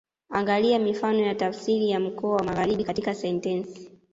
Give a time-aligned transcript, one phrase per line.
[0.29, 3.91] Angalia mifano ya tafsiri ya mkoa wa Magharibi katika sentensi